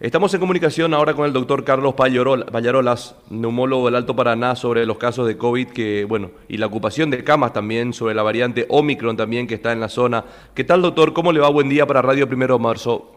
[0.00, 4.96] Estamos en comunicación ahora con el doctor Carlos Pallarolas, neumólogo del Alto Paraná, sobre los
[4.96, 9.16] casos de COVID que, bueno, y la ocupación de camas también, sobre la variante Omicron
[9.16, 10.24] también que está en la zona.
[10.54, 11.12] ¿Qué tal, doctor?
[11.12, 11.48] ¿Cómo le va?
[11.48, 13.10] Buen día para Radio Primero de Marzo.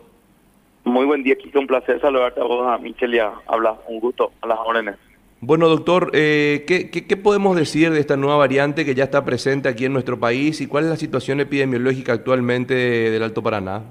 [0.83, 1.59] Muy buen día, Kiko.
[1.59, 3.75] Un placer saludarte a vos, a Michelle y a hablar.
[3.87, 4.95] Un gusto a las órdenes.
[5.39, 9.69] Bueno, doctor, eh, ¿qué, qué, podemos decir de esta nueva variante que ya está presente
[9.69, 13.83] aquí en nuestro país y cuál es la situación epidemiológica actualmente del Alto Paraná?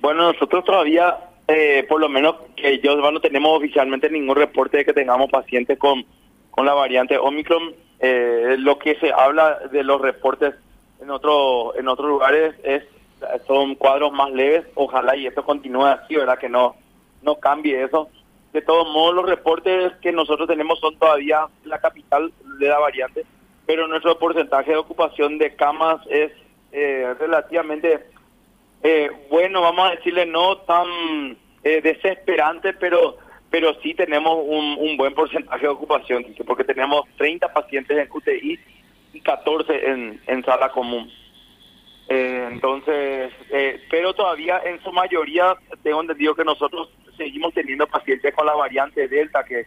[0.00, 4.84] Bueno, nosotros todavía eh, por lo menos que yo no tenemos oficialmente ningún reporte de
[4.84, 6.04] que tengamos pacientes con,
[6.50, 7.74] con la variante Omicron.
[7.98, 10.54] Eh, lo que se habla de los reportes
[11.02, 12.84] en otro, en otros lugares es
[13.46, 14.64] son cuadros más leves.
[14.74, 16.38] Ojalá y esto continúe así, ¿verdad?
[16.38, 16.76] Que no,
[17.22, 18.08] no cambie eso.
[18.52, 23.24] De todos modos, los reportes que nosotros tenemos son todavía la capital de la variante,
[23.66, 26.32] pero nuestro porcentaje de ocupación de camas es
[26.72, 28.06] eh, relativamente
[28.82, 33.18] eh, bueno, vamos a decirle no tan eh, desesperante, pero
[33.50, 38.60] pero sí tenemos un, un, buen porcentaje de ocupación, porque tenemos 30 pacientes en QTI
[39.12, 39.90] y 14
[40.26, 41.10] en, sala común.
[42.08, 48.32] Eh, entonces, eh, pero todavía en su mayoría tengo entendido que nosotros seguimos teniendo pacientes
[48.34, 49.66] con la variante Delta, que,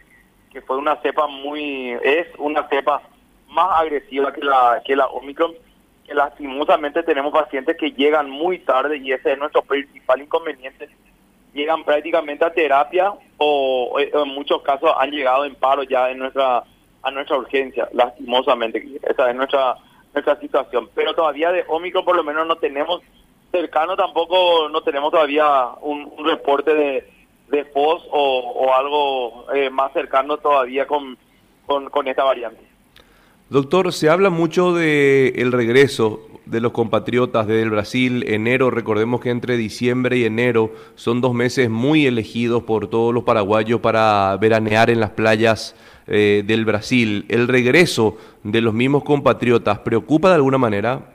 [0.50, 3.02] que fue una cepa muy, es una cepa
[3.48, 5.54] más agresiva que la, que la Omicron
[6.06, 10.88] que lastimosamente tenemos pacientes que llegan muy tarde y ese es nuestro principal inconveniente.
[11.52, 16.64] Llegan prácticamente a terapia o, en muchos casos han llegado en paro ya en nuestra
[17.02, 18.82] a nuestra urgencia, lastimosamente.
[19.02, 19.76] Esa es nuestra
[20.14, 20.88] nuestra situación.
[20.94, 23.02] Pero todavía de Omicron por lo menos no tenemos
[23.50, 27.10] cercano tampoco, no tenemos todavía un, reporte de,
[27.48, 31.16] de FOS o, algo eh, más cercano todavía con,
[31.66, 32.73] con, con esta variante.
[33.54, 39.20] Doctor, se habla mucho del el regreso de los compatriotas desde el Brasil, enero, recordemos
[39.20, 44.36] que entre diciembre y enero son dos meses muy elegidos por todos los paraguayos para
[44.40, 45.76] veranear en las playas
[46.08, 47.26] eh, del Brasil.
[47.28, 51.12] ¿El regreso de los mismos compatriotas preocupa de alguna manera?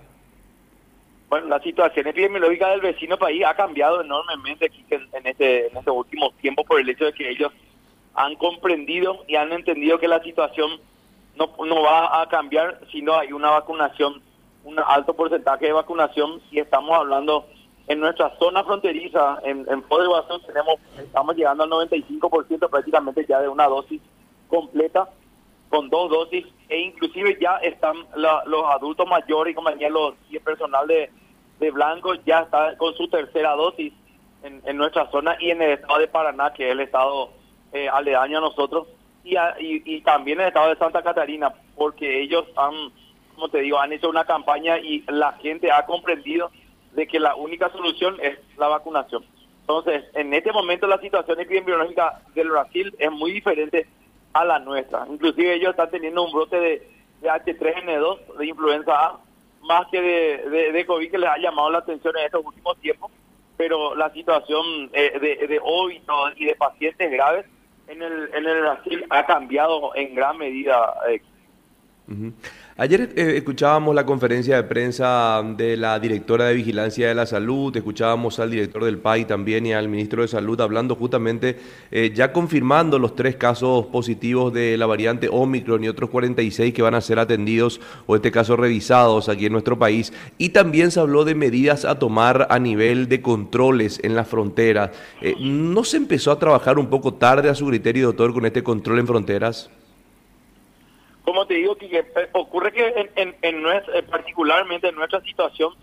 [1.27, 6.31] Bueno, la situación epidemiológica del vecino país ha cambiado enormemente en, este, en este último
[6.39, 7.51] tiempo por el hecho de que ellos
[8.15, 10.79] han comprendido y han entendido que la situación
[11.35, 14.21] no, no va a cambiar si no hay una vacunación,
[14.63, 16.41] un alto porcentaje de vacunación.
[16.51, 17.45] Y estamos hablando
[17.87, 20.09] en nuestra zona fronteriza, en, en Poder
[20.45, 24.01] tenemos, estamos llegando al 95% prácticamente ya de una dosis
[24.47, 25.09] completa,
[25.69, 30.43] con dos dosis, e inclusive ya están los adultos mayores y compañía los, y el
[30.43, 31.09] personal de,
[31.59, 33.93] de Blanco ya está con su tercera dosis
[34.43, 37.31] en, en nuestra zona y en el estado de Paraná, que es el estado
[37.71, 38.87] eh, aledaño a nosotros
[39.23, 42.73] y, y, también el estado de Santa Catarina, porque ellos han,
[43.35, 46.51] como te digo, han hecho una campaña y la gente ha comprendido
[46.93, 49.23] de que la única solución es la vacunación.
[49.61, 53.85] Entonces, en este momento la situación epidemiológica del Brasil es muy diferente
[54.33, 55.05] a la nuestra.
[55.07, 56.87] Inclusive ellos están teniendo un brote de,
[57.21, 59.19] H3N2, de influenza A,
[59.61, 63.11] más que de, de, COVID que les ha llamado la atención en estos últimos tiempos,
[63.57, 65.61] pero la situación eh, de, de
[66.37, 67.45] y de pacientes graves
[67.89, 70.93] en el, en el Brasil ha cambiado en gran medida.
[71.09, 71.21] Eh.
[72.81, 77.75] Ayer eh, escuchábamos la conferencia de prensa de la directora de Vigilancia de la Salud,
[77.75, 81.59] escuchábamos al director del PAI también y al ministro de Salud hablando justamente,
[81.91, 86.81] eh, ya confirmando los tres casos positivos de la variante Omicron y otros 46 que
[86.81, 90.13] van a ser atendidos o en este caso revisados aquí en nuestro país.
[90.37, 94.93] Y también se habló de medidas a tomar a nivel de controles en la frontera.
[95.21, 98.63] Eh, ¿No se empezó a trabajar un poco tarde a su criterio, doctor, con este
[98.63, 99.69] control en fronteras?
[101.29, 105.75] Como te digo, que, ocurre que en, en, eh, particularmente en nuestra situación,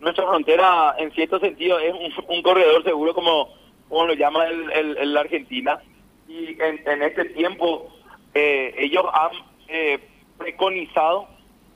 [0.00, 1.92] nuestra frontera en cierto sentido es
[2.28, 3.50] un, corredor seguro como,
[3.90, 5.78] como lo llama el, la Argentina.
[6.26, 7.92] Y en, este tiempo
[8.32, 9.32] eh, ellos han
[9.68, 9.98] eh,
[10.38, 11.28] preconizado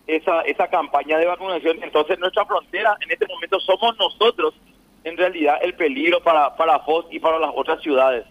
[0.06, 1.82] esa, esa campaña de vacunación.
[1.82, 4.54] Entonces nuestra frontera en este momento somos nosotros
[5.04, 8.25] en realidad el peligro para, para FOS y para las otras ciudades.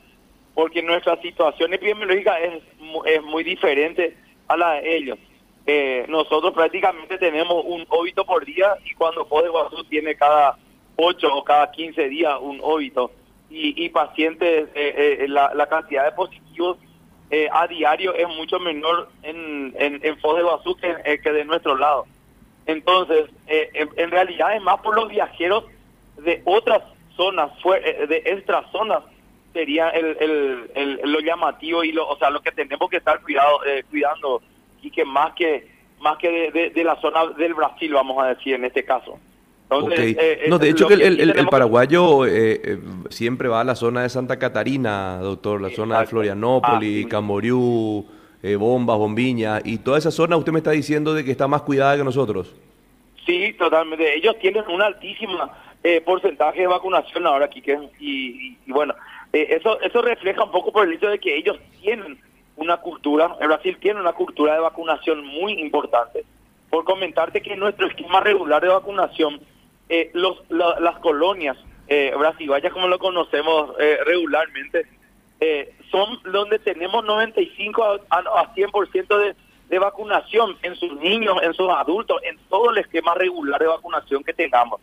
[0.55, 2.63] Porque nuestra situación epidemiológica es,
[3.05, 4.17] es muy diferente
[4.49, 5.17] a la de ellos.
[5.65, 10.57] Eh, nosotros prácticamente tenemos un óbito por día y cuando Poder Guazú tiene cada
[10.95, 13.11] 8 o cada 15 días un óbito
[13.51, 16.77] y, y pacientes, eh, eh, la, cantidad de positivos
[17.51, 22.07] a diario es mucho menor en, en, en Foz de Guazú que, de nuestro lado.
[22.65, 25.65] Entonces, en, realidad es más por los viajeros
[26.17, 26.81] de otras
[27.15, 29.03] zonas, de extra zonas,
[29.53, 33.21] sería el, el, el, lo llamativo y lo, o sea, lo que tenemos que estar
[33.21, 34.41] cuidado, eh, cuidando
[34.81, 38.53] y que más que más que de, de, la zona del Brasil, vamos a decir
[38.53, 39.19] en este caso.
[39.91, 42.79] Eh, no, de hecho que el, paraguayo eh,
[43.09, 48.05] siempre va a la zona de Santa Catarina, doctor, la zona de Florianópolis, ah, Camboriú,
[48.57, 51.97] Bombas, Bombiña, y toda esa zona usted me está diciendo de que está más cuidada
[51.97, 52.55] que nosotros.
[53.25, 54.15] Sí, totalmente.
[54.15, 55.51] Ellos tienen un altísimo
[56.05, 58.95] porcentaje de vacunación ahora, Quique, y, y bueno,
[59.33, 62.19] eso, eso refleja un poco por el hecho de que ellos tienen
[62.55, 66.25] una cultura, el Brasil tiene una cultura de vacunación muy importante.
[66.69, 69.39] Por comentarte que nuestro esquema regular de vacunación,
[69.87, 74.85] eh, los, las colonias eh, brasileñas, como lo conocemos eh, regularmente,
[75.39, 79.35] eh, son donde tenemos 95 a, a 100% de,
[79.69, 84.23] de vacunación en sus niños, en sus adultos, en todo el esquema regular de vacunación
[84.23, 84.81] que tengamos.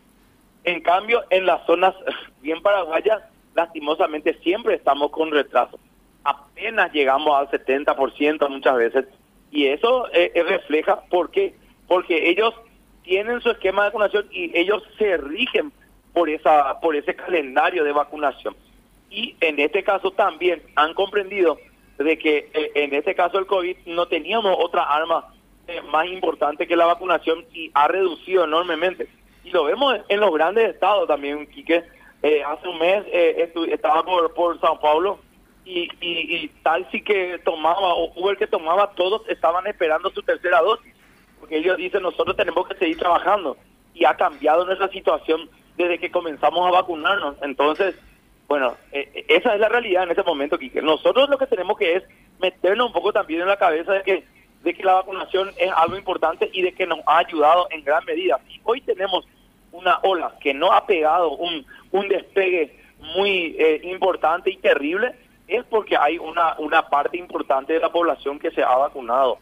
[0.64, 1.94] En cambio, en las zonas
[2.40, 3.22] bien paraguayas,
[3.56, 5.78] lastimosamente siempre estamos con retraso
[6.26, 9.06] apenas llegamos al 70% muchas veces.
[9.50, 11.54] Y eso eh, eh, refleja, ¿por qué?
[11.86, 12.52] Porque ellos
[13.04, 15.72] tienen su esquema de vacunación y ellos se rigen
[16.12, 18.56] por, esa, por ese calendario de vacunación.
[19.08, 21.58] Y en este caso también han comprendido
[21.98, 25.32] de que eh, en este caso el COVID no teníamos otra arma
[25.90, 29.08] más importante que la vacunación y ha reducido enormemente.
[29.44, 31.84] Y lo vemos en los grandes estados también, Quique.
[32.22, 33.04] Hace un mes
[33.68, 35.20] estaba por, por Sao Paulo
[35.66, 40.22] y, y, tal sí que tomaba, o hubo el que tomaba, todos estaban esperando su
[40.22, 40.94] tercera dosis,
[41.40, 43.56] porque ellos dicen, nosotros tenemos que seguir trabajando,
[43.92, 47.36] y ha cambiado nuestra situación desde que comenzamos a vacunarnos.
[47.42, 47.96] Entonces,
[48.46, 50.80] bueno, eh, eh, esa es la realidad en este momento, Quique.
[50.80, 52.04] Nosotros lo que tenemos que es
[52.38, 54.24] meternos un poco también en la cabeza de que,
[54.62, 58.04] de que la vacunación es algo importante y de que nos ha ayudado en gran
[58.04, 58.38] medida.
[58.48, 59.26] Y hoy tenemos
[59.76, 65.14] una ola que no ha pegado un, un despegue muy eh, importante y terrible,
[65.46, 69.38] es porque hay una, una parte importante de la población que se ha vacunado.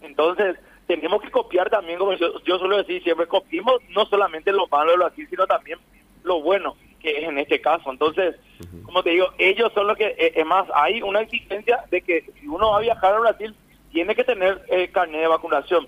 [0.00, 0.56] Entonces,
[0.86, 4.98] tenemos que copiar también, como yo, suelo decir siempre, copiemos no solamente lo malo de
[4.98, 5.78] Brasil, sino también
[6.22, 7.90] lo bueno que es en este caso.
[7.90, 8.36] Entonces,
[8.84, 12.24] como te digo, ellos son los que, eh, es más, hay una exigencia de que
[12.40, 13.54] si uno va a viajar a Brasil,
[13.92, 15.86] tiene que tener eh, carnet de vacunación.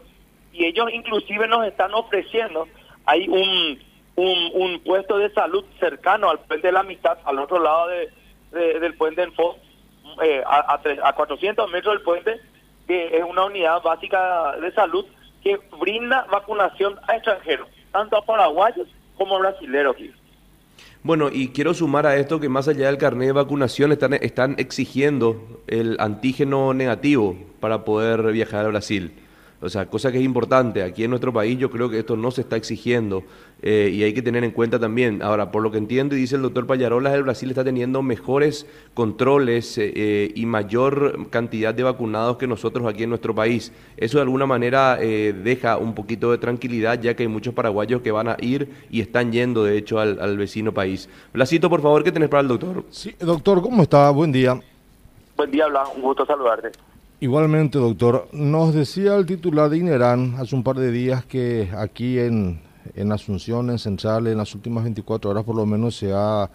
[0.53, 2.69] Y ellos inclusive nos están ofreciendo,
[3.09, 3.79] hay un,
[4.17, 8.95] un, puesto de salud cercano al puente de la amistad, al otro lado de, del
[8.95, 9.57] puente en Foz,
[10.23, 12.39] eh, a, a, 400 metros del puente,
[12.87, 15.07] que es una unidad básica de salud
[15.43, 19.97] que brinda vacunación a extranjeros, tanto a paraguayos como a brasileños.
[21.03, 24.55] Bueno, y quiero sumar a esto que más allá del carnet de vacunación están, están
[24.59, 29.15] exigiendo el antígeno negativo para poder viajar a Brasil.
[29.61, 30.83] O sea, cosa que es importante.
[30.83, 33.25] Aquí en nuestro país yo creo que esto no se está exigiendo
[33.61, 35.21] eh, y hay que tener en cuenta también.
[35.21, 38.67] Ahora, por lo que entiendo y dice el doctor Payarolas, el Brasil está teniendo mejores
[38.95, 43.73] controles eh, eh, y mayor cantidad de vacunados que nosotros aquí en nuestro país.
[43.97, 48.13] Eso de alguna manera deja un poquito de tranquilidad, ya que hay muchos paraguayos que
[48.13, 51.09] van a ir y están yendo, de hecho, al, al vecino país.
[51.33, 52.85] Blasito, por favor, ¿qué tenés para el doctor?
[52.91, 54.11] Sí, doctor, ¿cómo está?
[54.11, 54.61] Buen día.
[55.37, 55.89] Buen día, Blas.
[55.97, 56.71] Un gusto saludarte.
[57.21, 58.29] Igualmente, doctor.
[58.33, 62.61] Nos decía el titular de INERAN hace un par de días que aquí en,
[62.95, 66.49] en Asunción, en Central, en las últimas 24 horas por lo menos se ha,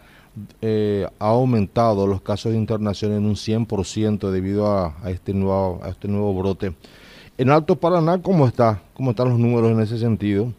[0.62, 5.81] eh, ha aumentado los casos de internación en un 100% debido a, a, este nuevo,
[5.83, 6.71] a este nuevo brote.
[7.38, 8.81] En Alto Paraná, ¿cómo está?
[8.94, 10.54] ¿Cómo están los números en ese sentido?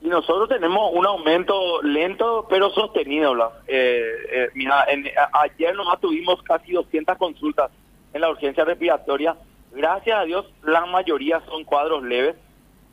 [0.00, 3.34] Nosotros tenemos un aumento lento pero sostenido.
[3.66, 4.00] Eh,
[4.32, 4.86] eh, mira,
[5.32, 7.70] ayer nomás tuvimos casi 200 consultas
[8.16, 9.36] en la urgencia respiratoria.
[9.72, 12.34] Gracias a Dios, la mayoría son cuadros leves.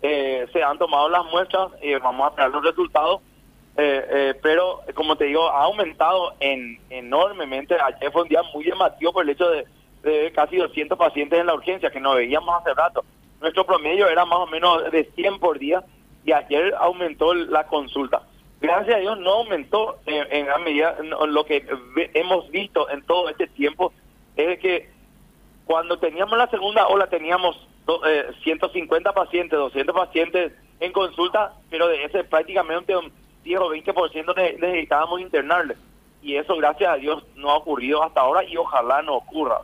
[0.02, 3.22] Eh, se han tomado las muestras y vamos a esperar los resultados.
[3.76, 7.76] Eh, eh, pero, como te digo, ha aumentado en, enormemente.
[7.82, 9.66] Ayer fue un día muy llamativo por el hecho de,
[10.34, 13.06] casi 200 pacientes en la urgencia que no veíamos hace rato.
[13.40, 15.84] Nuestro promedio era más o menos de 100 por día
[16.26, 18.24] y ayer aumentó la consulta.
[18.60, 21.66] Gracias a Dios no aumentó en gran medida lo que
[22.14, 23.92] hemos visto en todo este tiempo
[24.36, 24.90] es que
[25.66, 27.68] cuando teníamos la segunda ola teníamos
[28.44, 33.12] 150 eh, pacientes, 200 pacientes en consulta, pero de ese prácticamente un
[33.44, 35.76] 10 o 20% necesitábamos internarle.
[36.22, 39.62] Y eso, gracias a Dios, no ha ocurrido hasta ahora y ojalá no ocurra.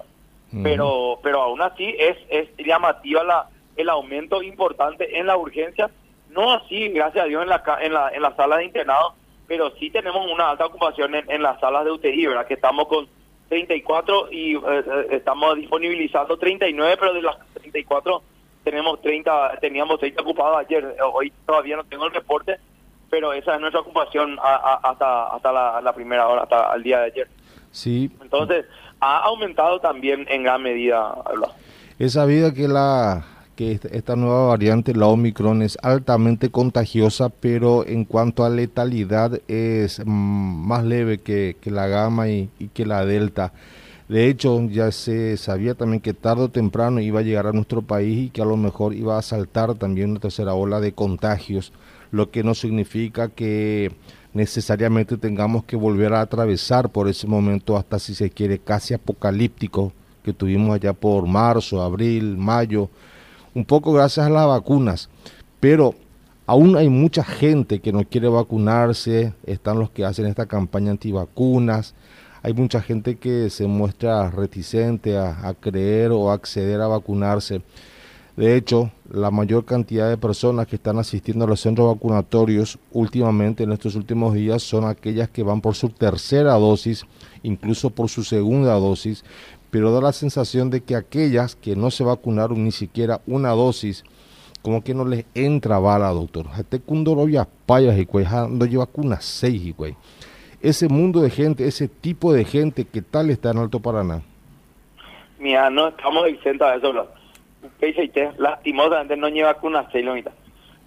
[0.64, 5.92] Pero pero aún así es, es llamativa la, el aumento importante en la urgencia.
[6.30, 9.14] No así, gracias a Dios, en la, en la, en la sala de internado,
[9.48, 12.48] pero sí tenemos una alta ocupación en, en las salas de UTI, ¿verdad?
[12.48, 13.08] Que estamos con
[13.50, 18.22] 34 y eh, eh, estamos disponibilizando 39, pero de las 34
[18.64, 20.96] tenemos 30, teníamos 30 ocupados ayer.
[21.14, 22.58] Hoy todavía no tengo el reporte,
[23.10, 27.28] pero esa es nuestra ocupación hasta hasta la, primera hora, hasta el día de ayer.
[27.72, 28.12] Sí.
[28.22, 28.66] Entonces,
[29.00, 31.16] ha aumentado también en gran medida.
[31.98, 33.26] Es sabido que la
[33.60, 40.00] que esta, nueva variante, la Omicron, es altamente contagiosa, pero en cuanto a letalidad es
[40.00, 43.52] mm, más leve que, la gamma y, y, que la delta.
[44.08, 47.82] De hecho, ya se sabía también que tarde o temprano iba a llegar a nuestro
[47.82, 51.74] país y que a lo mejor iba a saltar también una tercera ola de contagios,
[52.12, 53.92] lo que no significa que
[54.34, 59.92] necesariamente tengamos que volver a atravesar por ese momento hasta si se quiere casi apocalíptico
[60.24, 62.90] que tuvimos allá por marzo, abril, mayo,
[63.54, 65.10] un poco gracias a las vacunas,
[65.60, 65.96] pero
[66.46, 71.96] aún hay mucha gente que no quiere vacunarse, están los que hacen esta campaña antivacunas,
[72.42, 77.62] hay mucha gente que se muestra reticente a, a creer o acceder a vacunarse.
[78.38, 83.64] De hecho, la mayor cantidad de personas que están asistiendo a los centros vacunatorios últimamente
[83.64, 87.06] en estos últimos días son aquellas que van por su tercera dosis,
[87.44, 89.26] incluso por su segunda dosis,
[89.72, 94.04] pero da la sensación de que aquellas que no se vacunaron ni siquiera una dosis,
[94.62, 96.48] como que no les entra bala, doctor.
[96.58, 96.82] Este
[97.28, 98.06] ya payas y
[98.50, 99.76] no lleva vacuna seis y
[100.62, 104.22] Ese mundo de gente, ese tipo de gente, ¿qué tal está en Alto Paraná?
[105.40, 106.94] Mira, no estamos exentos de eso,
[108.38, 109.88] lastimosamente no lleva vacunas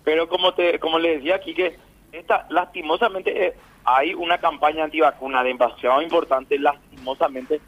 [0.04, 1.78] Pero como te como le decía aquí que
[2.12, 7.60] esta lastimosamente eh, hay una campaña antivacuna demasiado importante, lastimosamente,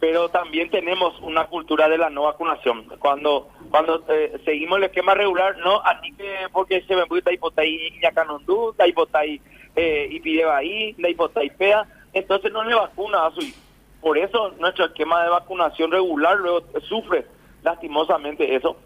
[0.00, 2.84] pero también tenemos una cultura de la no vacunación.
[2.98, 7.98] Cuando cuando eh, seguimos el esquema regular, no, así que porque se me puede hipotai
[8.02, 9.40] ñacanondú, hipotai
[9.76, 13.58] eh, y pide ahí, la hipotai pea, entonces no le vacuna a su hijo.
[14.00, 17.26] Por eso nuestro esquema de vacunación regular luego sufre
[17.62, 18.76] lastimosamente eso.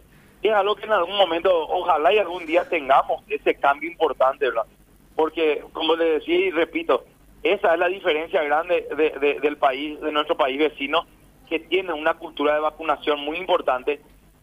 [0.42, 4.66] es algo que en algún momento, ojalá y algún día tengamos ese cambio importante, ¿verdad?
[5.14, 7.04] Porque, como le decía y repito,
[7.42, 11.06] esa es la diferencia grande de, del país, de nuestro país vecino,
[11.48, 14.00] que tiene una cultura de vacunación muy importante.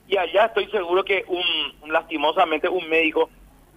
[0.07, 3.29] Y allá estoy seguro que un, lastimosamente un médico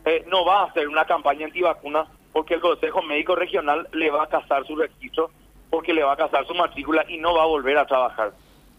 [0.04, 4.24] eh, no va a hacer una campaña antivacuna porque el Consejo Médico Regional le va
[4.24, 5.30] a casar su registro,
[5.70, 8.32] porque le va a casar su matrícula y no va a volver a trabajar.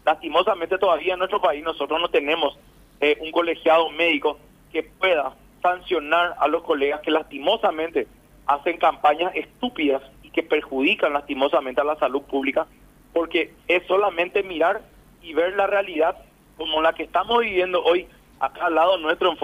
[0.04, 2.58] Lastimosamente todavía en nuestro país nosotros no tenemos
[3.00, 4.38] eh, un colegiado médico
[4.72, 8.06] que pueda sancionar a los colegas que lastimosamente
[8.46, 10.02] hacen campañas estúpidas
[10.34, 12.66] que perjudican lastimosamente a la salud pública,
[13.12, 14.82] porque es solamente mirar
[15.22, 16.16] y ver la realidad
[16.56, 18.06] como la que estamos viviendo hoy
[18.40, 19.38] acá al lado nuestro en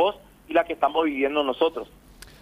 [0.48, 1.88] y la que estamos viviendo nosotros.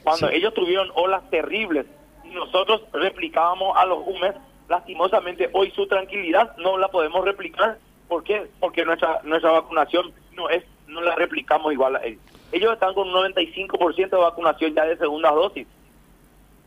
[0.02, 1.86] Cuando ellos tuvieron olas terribles
[2.24, 4.34] y nosotros replicábamos a los UMES,
[4.68, 7.78] lastimosamente hoy su tranquilidad no la podemos replicar
[8.08, 8.46] ¿Por qué?
[8.58, 12.22] Porque nuestra nuestra vacunación no es no la replicamos igual a ellos.
[12.50, 15.66] Ellos están con un 95% de vacunación ya de segunda dosis.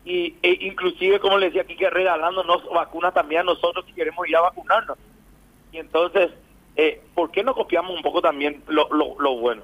[0.04, 4.28] Y e inclusive, como le decía aquí, que regalándonos vacunas también a nosotros si queremos
[4.28, 4.98] ir a vacunarnos.
[5.72, 6.30] Y entonces,
[6.76, 9.62] eh, ¿por qué no copiamos un poco también lo, lo, lo bueno?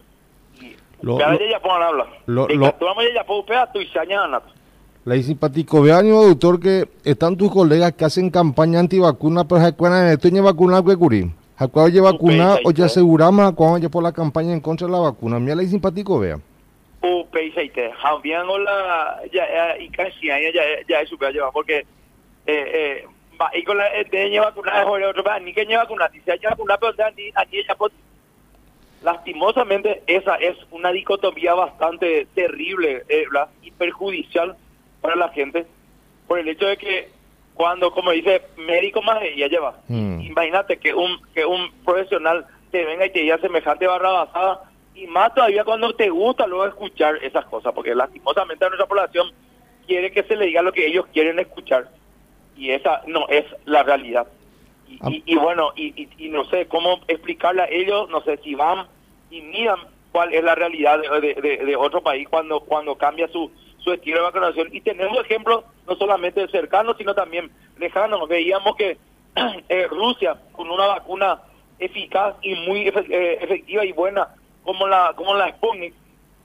[1.01, 2.07] Lo, lo, ya pongan hablar.
[2.27, 2.73] Lo, lo,
[5.09, 5.81] le simpático.
[5.81, 10.43] Vean, doctor, que están tus colegas que hacen campaña antivacuna, pero se acuerdan de esto
[10.43, 11.33] vacuna que curí.
[11.73, 15.01] ¿Cuándo ya vacuna o ya aseguramos cuando ya por la campaña en contra de la
[15.01, 15.41] vacuna.
[15.41, 16.39] Mira, la simpático, vea.
[17.01, 20.39] O peseite, jambian la ya y casi ya
[20.89, 21.85] ya es super lleva porque eh
[22.47, 23.07] eh
[23.41, 26.21] va y con la de lleva vacuna de otro va ni que lleva vacuna si
[26.21, 27.93] se haya vacuna pero ni aquí ya pues
[29.03, 33.27] lastimosamente esa es una dicotomía bastante terrible eh,
[33.63, 34.57] y perjudicial
[35.01, 35.67] para la gente
[36.27, 37.09] por el hecho de que
[37.55, 39.75] cuando, como dice, médico más ella lleva.
[39.89, 40.21] Mm.
[40.21, 44.68] Imagínate que un que un profesional te venga y te diga semejante barra basada
[44.99, 49.31] y más todavía cuando te gusta luego escuchar esas cosas, porque lastimosamente nuestra población
[49.87, 51.89] quiere que se le diga lo que ellos quieren escuchar
[52.57, 54.27] y esa no es la realidad.
[54.89, 55.11] Y, ah.
[55.11, 58.87] y, bueno, y, y, no sé cómo explicarle a ellos, no sé si van
[59.31, 59.79] y miran
[60.11, 64.19] cuál es la realidad de, de, de otro país cuando cuando cambia su su estilo
[64.19, 64.69] de vacunación.
[64.73, 68.29] Y tenemos ejemplos no solamente cercanos, sino también lejanos.
[68.29, 68.99] Veíamos que
[69.69, 71.41] eh, Rusia, con una vacuna
[71.79, 74.29] eficaz y muy eh, efectiva y buena,
[74.63, 75.95] como la como la Sputnik,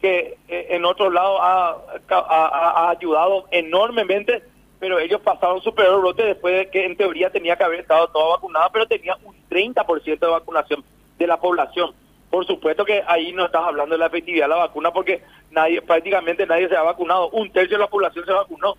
[0.01, 1.77] que eh, en otro lado ha,
[2.09, 4.43] ha, ayudado enormemente,
[4.79, 8.09] pero ellos pasaron su peor brote después de que en teoría tenía que haber estado
[8.09, 10.83] toda vacunada, pero tenía un 30% de vacunación
[11.17, 11.93] de la población.
[12.29, 15.81] Por supuesto que ahí no estás hablando de la efectividad de la vacuna porque nadie
[15.81, 18.75] prácticamente nadie se ha vacunado, un tercio de la población se vacunó.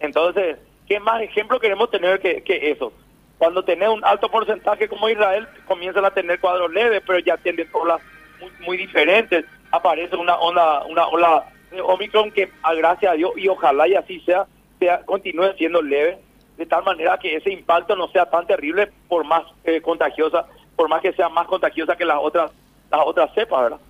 [0.00, 2.92] Entonces, ¿qué más ejemplo queremos tener que, que eso?
[3.36, 7.68] Cuando tenés un alto porcentaje como Israel, comienzan a tener cuadros leves, pero ya tienen
[7.72, 8.00] olas
[8.40, 9.44] muy, muy diferentes.
[9.70, 13.94] Aparece una onda, una ola de Omicron que, a gracias a Dios, y ojalá y
[13.94, 14.46] así sea,
[14.78, 16.18] sea continúe siendo leve,
[16.56, 20.88] de tal manera que ese impacto no sea tan terrible por más eh, contagiosa, por
[20.88, 22.50] más que sea más contagiosa que las otras
[22.90, 23.80] las otras cepas, ¿verdad?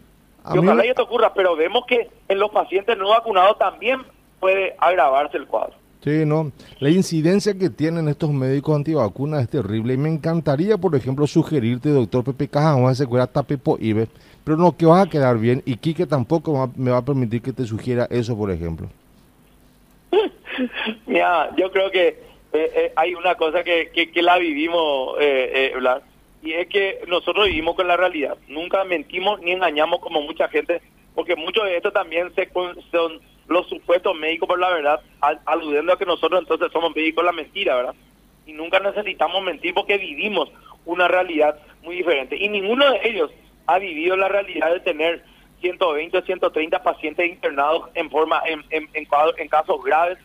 [0.55, 4.00] y ojalá y esto ocurra, pero vemos que en los pacientes no vacunados también
[4.40, 5.75] puede agravarse el cuadro.
[6.02, 6.52] Sí, no.
[6.78, 9.95] La incidencia que tienen estos médicos antivacunas es terrible.
[9.95, 14.09] Y me encantaría, por ejemplo, sugerirte, doctor Pepe Cajamón, se cuida Tapepo Ibe,
[14.49, 15.62] pero no, que vas a quedar bien.
[15.67, 18.88] Y Quique tampoco me va a permitir que te sugiera eso, por ejemplo.
[21.07, 22.19] Mira, yo creo que eh,
[22.55, 26.00] eh, hay una cosa que, que, la vivimos, eh, Blas,
[26.43, 28.38] y es que nosotros vivimos con la realidad.
[28.49, 30.81] Nunca mentimos ni engañamos como mucha gente,
[31.14, 32.49] porque mucho de esto también se,
[32.90, 35.02] son los supuestos médicos por la verdad,
[35.45, 37.95] aludiendo a que nosotros entonces somos médicos la mentira, ¿verdad?
[38.47, 40.50] Y nunca necesitamos mentir porque vivimos
[40.87, 42.35] una realidad muy diferente.
[42.35, 43.31] Y ninguno de ellos
[43.69, 45.25] ha vivido la realidad de tener
[45.61, 50.19] 120 o 130 pacientes internados en forma en, en, en, casos graves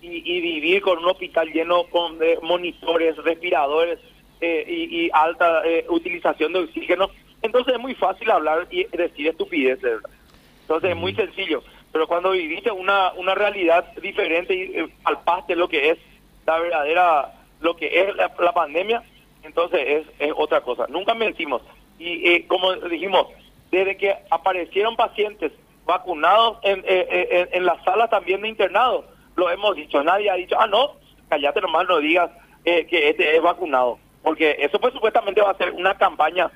[0.00, 3.98] y, vivir con un hospital lleno con monitores, respiradores
[4.40, 7.10] eh, y, alta eh, utilización de oxígeno.
[7.42, 9.82] Entonces es muy fácil hablar y decir estupideces.
[9.82, 10.10] ¿verdad?
[10.62, 15.68] Entonces es muy sencillo pero cuando viviste una, una realidad diferente y eh, palpaste lo
[15.68, 15.98] que es
[16.46, 19.02] la verdadera, lo que es la, pandemia,
[19.42, 20.86] entonces es, es, otra cosa.
[20.88, 21.62] Nunca mentimos.
[22.00, 23.26] Y eh, como dijimos,
[23.70, 25.52] desde que aparecieron pacientes
[25.84, 29.04] vacunados en, eh, en, las salas también de internado,
[29.36, 30.96] lo hemos dicho, nadie ha dicho, ah, no,
[31.28, 32.30] cállate nomás, no digas
[32.64, 36.50] que este es vacunado, porque eso pues supuestamente va a ser una campaña,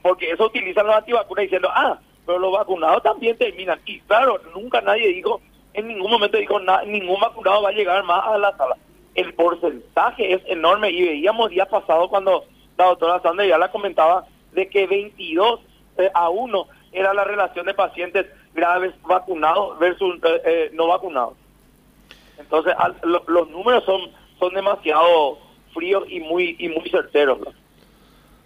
[0.00, 3.80] porque eso utilizan los antivacunas diciendo, ah, pero los vacunados también terminan.
[3.84, 5.40] Y claro, nunca nadie dijo,
[5.74, 8.76] en ningún momento dijo, ningún vacunado va a llegar más a la sala.
[9.14, 12.44] El porcentaje es enorme y veíamos día pasado cuando
[12.78, 15.60] la doctora Sandra ya la comentaba de que 22
[15.98, 21.34] eh, a 1 era la relación de pacientes graves vacunados versus eh, eh, no vacunados.
[22.38, 25.38] Entonces los números son son demasiado
[25.72, 27.38] fríos y muy y muy certeros.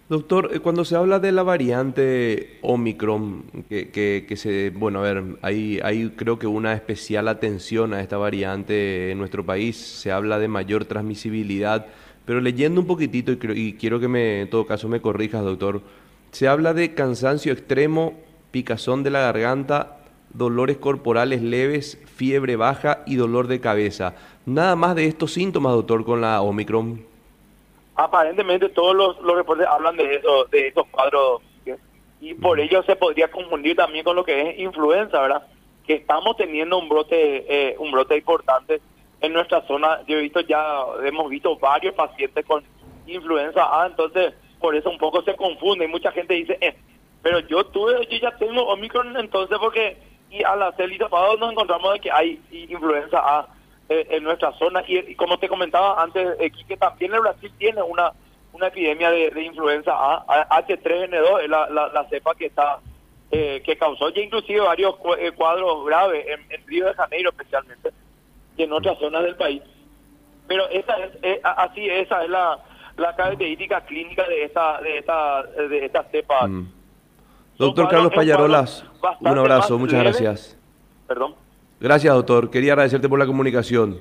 [0.09, 5.81] Doctor, cuando se habla de la variante Omicron, que, que, se, bueno, a ver, hay,
[5.83, 10.47] hay creo que una especial atención a esta variante en nuestro país, se habla de
[10.47, 11.87] mayor transmisibilidad,
[12.27, 15.81] pero leyendo un poquitito, y, y quiero que me, en todo caso me corrijas, doctor,
[16.29, 18.13] se habla de cansancio extremo,
[18.51, 19.97] picazón de la garganta,
[20.31, 24.13] dolores corporales leves, fiebre baja y dolor de cabeza.
[24.45, 27.01] Nada más de estos síntomas, doctor, con la Omicron
[27.97, 31.41] aparentemente todos los, los reportes hablan de eso, de esos cuadros
[32.19, 35.45] y por ello se podría confundir también con lo que es influenza, ¿verdad?
[35.85, 38.81] Que estamos teniendo un brote, eh, un brote importante
[39.21, 40.01] en nuestra zona.
[40.07, 42.63] Yo he visto ya, hemos visto varios pacientes con
[43.05, 46.75] influenza A, entonces por eso un poco se confunde y mucha gente dice, eh,
[47.21, 49.97] pero yo tuve, yo ya tengo Omicron entonces porque
[50.29, 53.47] y a la el nos encontramos de que hay influenza A
[53.89, 54.83] eh, en nuestra zona.
[54.87, 58.11] Y, como te comentaba antes, eh, que también el Brasil tiene una
[58.53, 62.79] una epidemia de, influenza A, H3N2, es la, la, cepa que está
[63.29, 64.95] eh, que causó ya inclusive varios
[65.35, 67.91] cuadros graves en, Río de Janeiro especialmente
[68.57, 69.61] en otras zonas del país.
[70.47, 72.59] Pero esa es, así esa es la,
[72.97, 76.47] la característica clínica de esta de esta de esta cepa.
[76.47, 76.71] Mm.
[77.57, 78.85] Doctor Carlos Payarolas,
[79.19, 80.57] un abrazo, muchas gracias.
[81.07, 81.35] Perdón.
[81.79, 82.49] Gracias, doctor.
[82.49, 83.99] Quería agradecerte por la comunicación.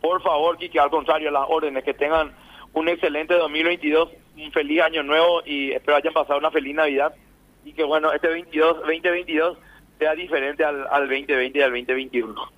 [0.00, 2.32] Por favor, Kiki, al contrario, las órdenes, que tengan
[2.72, 7.14] un excelente 2022, un feliz año nuevo y espero hayan pasado una feliz Navidad
[7.64, 9.58] y que bueno, este 22, 2022
[9.98, 12.55] sea diferente al, al 2020 y al 2021.